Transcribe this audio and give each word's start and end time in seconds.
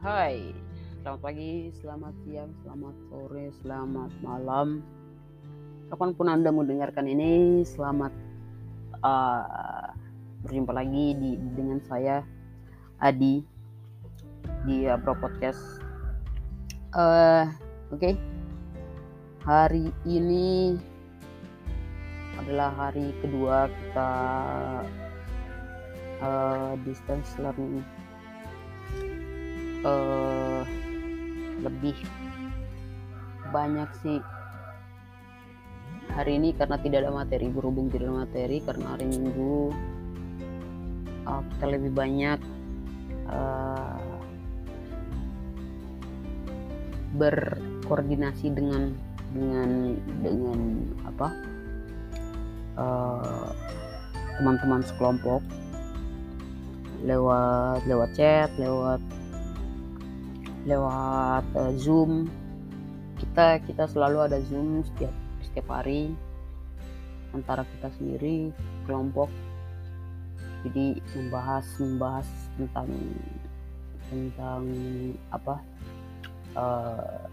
Hai, 0.00 0.56
selamat 1.04 1.20
pagi, 1.20 1.68
selamat 1.76 2.16
siang, 2.24 2.48
selamat 2.64 2.96
sore, 3.12 3.52
selamat 3.60 4.08
malam. 4.24 4.80
Kapan 5.92 6.16
pun 6.16 6.24
Anda 6.32 6.48
mendengarkan 6.48 7.04
ini, 7.04 7.60
selamat 7.68 8.08
uh, 9.04 9.92
berjumpa 10.40 10.72
lagi 10.72 11.12
di 11.20 11.36
dengan 11.52 11.84
saya 11.84 12.24
Adi 12.96 13.44
di 14.64 14.88
Abro 14.88 15.12
Podcast. 15.20 15.60
Uh, 16.96 17.52
Oke, 17.92 18.00
okay. 18.00 18.14
hari 19.44 19.92
ini 20.08 20.80
adalah 22.40 22.72
hari 22.72 23.12
kedua 23.20 23.68
kita 23.68 24.12
uh, 26.24 26.72
distance 26.88 27.36
learning 27.36 27.84
uh, 29.84 30.62
lebih 31.60 31.96
banyak 33.50 33.90
sih 34.00 34.18
hari 36.10 36.38
ini 36.38 36.54
karena 36.54 36.76
tidak 36.80 37.06
ada 37.06 37.12
materi 37.14 37.46
berhubung 37.50 37.90
tidak 37.90 38.10
ada 38.10 38.16
materi 38.26 38.58
karena 38.62 38.86
hari 38.94 39.06
minggu 39.06 39.70
uh, 41.26 41.42
kita 41.54 41.66
lebih 41.70 41.92
banyak 41.94 42.40
uh, 43.30 43.98
berkoordinasi 47.18 48.54
dengan 48.54 48.94
dengan 49.30 49.98
dengan 50.22 50.58
apa 51.06 51.28
teman-teman 54.38 54.80
uh, 54.82 54.86
sekelompok. 54.86 55.42
Lewat 57.00 57.88
lewat 57.88 58.10
chat 58.12 58.52
lewat 58.60 59.00
lewat 60.64 61.44
uh, 61.56 61.72
Zoom. 61.76 62.28
Kita 63.20 63.60
kita 63.64 63.84
selalu 63.88 64.30
ada 64.30 64.38
Zoom 64.48 64.84
setiap 64.84 65.12
setiap 65.44 65.66
hari 65.72 66.12
antara 67.36 67.64
kita 67.76 67.88
sendiri 67.96 68.50
kelompok. 68.84 69.30
Jadi 70.66 71.00
membahas 71.16 71.64
membahas 71.80 72.28
tentang 72.56 72.88
tentang 74.10 74.64
apa 75.32 75.56
uh, 76.58 77.24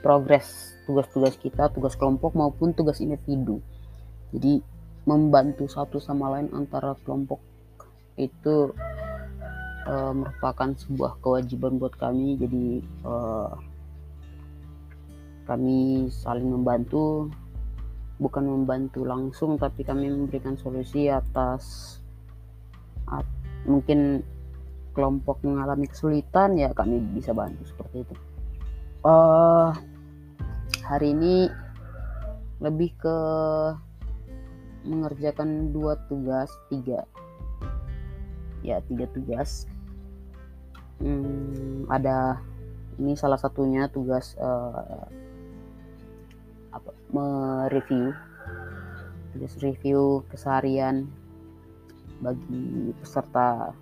progres 0.00 0.74
tugas-tugas 0.88 1.36
kita, 1.38 1.68
tugas 1.70 1.94
kelompok 1.94 2.34
maupun 2.34 2.72
tugas 2.72 2.98
individu. 2.98 3.60
Jadi 4.32 4.64
membantu 5.04 5.66
satu 5.66 5.98
sama 5.98 6.30
lain 6.38 6.48
antara 6.54 6.94
kelompok 7.02 7.42
itu 8.16 8.70
uh, 9.86 10.12
merupakan 10.14 10.70
sebuah 10.74 11.18
kewajiban 11.22 11.78
buat 11.78 11.94
kami. 11.96 12.38
Jadi 12.38 12.66
uh, 13.06 13.54
kami 15.46 16.08
saling 16.10 16.46
membantu 16.46 17.28
bukan 18.22 18.46
membantu 18.46 19.02
langsung 19.02 19.58
tapi 19.58 19.82
kami 19.82 20.06
memberikan 20.06 20.54
solusi 20.54 21.10
atas 21.10 21.98
at, 23.10 23.26
mungkin 23.66 24.22
kelompok 24.94 25.42
mengalami 25.42 25.90
kesulitan 25.90 26.54
ya 26.54 26.70
kami 26.70 27.02
bisa 27.16 27.34
bantu 27.34 27.66
seperti 27.66 28.06
itu. 28.06 28.14
Uh, 29.02 29.74
hari 30.86 31.10
ini 31.10 31.50
lebih 32.62 32.94
ke 32.94 33.18
mengerjakan 34.86 35.74
dua 35.74 35.98
tugas 36.06 36.50
tiga 36.70 37.02
ya 38.62 38.78
tiga 38.86 39.10
tugas. 39.10 39.66
Hmm, 41.02 41.86
ada 41.90 42.38
ini 43.02 43.18
salah 43.18 43.38
satunya 43.38 43.90
tugas 43.90 44.38
uh, 44.38 45.06
apa 46.70 46.90
mereview. 47.10 48.14
Tugas 49.34 49.54
review 49.60 50.22
keseharian 50.30 51.10
bagi 52.22 52.94
peserta. 53.02 53.74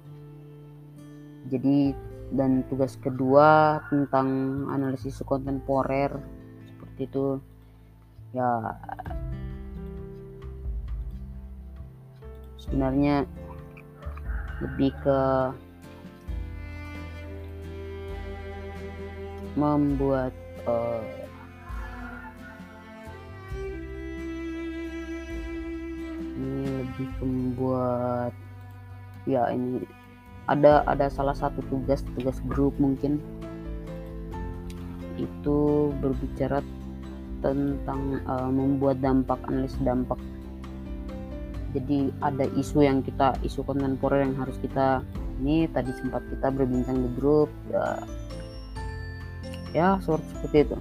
Jadi 1.52 1.92
dan 2.30 2.62
tugas 2.70 2.94
kedua 2.96 3.82
tentang 3.90 4.28
analisis 4.72 5.20
kontemporer 5.26 6.14
seperti 6.72 7.00
itu. 7.04 7.26
Ya 8.30 8.78
sebenarnya 12.62 13.26
lebih 14.60 14.92
ke 15.00 15.20
membuat 19.56 20.32
uh, 20.68 21.02
ini 26.38 26.84
lebih 26.84 27.08
membuat 27.20 28.32
ya 29.28 29.52
ini 29.52 29.84
ada 30.48 30.82
ada 30.88 31.06
salah 31.12 31.36
satu 31.36 31.62
tugas 31.70 32.02
tugas 32.16 32.38
grup 32.48 32.74
mungkin. 32.80 33.20
Itu 35.20 35.92
berbicara 36.00 36.64
tentang 37.44 38.24
uh, 38.24 38.48
membuat 38.48 39.04
dampak 39.04 39.40
analisis 39.48 39.80
dampak 39.84 40.16
jadi 41.70 42.10
ada 42.18 42.46
isu 42.58 42.82
yang 42.82 43.02
kita 43.02 43.38
isu 43.46 43.62
kontemporer 43.62 44.26
yang 44.26 44.34
harus 44.38 44.58
kita 44.58 45.06
ini 45.40 45.70
tadi 45.70 45.94
sempat 45.96 46.20
kita 46.28 46.50
berbincang 46.52 47.00
di 47.00 47.10
grup 47.16 47.48
ya, 47.70 47.86
ya 49.72 49.88
seperti 50.02 50.68
itu. 50.68 50.78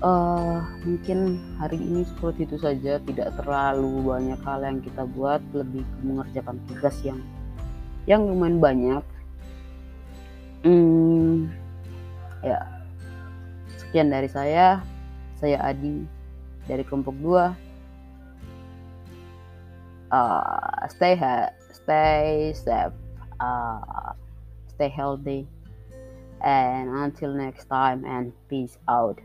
Uh, 0.00 0.64
mungkin 0.88 1.36
hari 1.60 1.76
ini 1.76 2.08
seperti 2.08 2.48
itu 2.48 2.56
saja. 2.56 2.96
Tidak 3.04 3.36
terlalu 3.36 4.00
banyak 4.00 4.40
hal 4.44 4.60
yang 4.64 4.80
kita 4.80 5.04
buat. 5.04 5.44
Lebih 5.52 5.84
mengerjakan 6.00 6.56
tugas 6.68 6.96
yang 7.04 7.20
yang 8.08 8.24
lumayan 8.24 8.60
banyak. 8.60 9.04
Hmm, 10.64 11.52
ya. 12.40 12.64
Sekian 13.76 14.08
dari 14.08 14.28
saya. 14.28 14.80
Saya 15.36 15.60
Adi 15.64 16.04
dari 16.68 16.84
kelompok 16.84 17.16
2 17.20 17.69
uh, 20.10 20.88
stay 20.88 21.16
ha- 21.16 21.50
stay 21.72 22.52
safe 22.54 22.92
uh, 23.40 24.12
stay 24.68 24.88
healthy 24.88 25.46
and 26.42 26.88
until 26.90 27.32
next 27.34 27.66
time 27.66 28.04
and 28.04 28.32
peace 28.48 28.78
out 28.88 29.18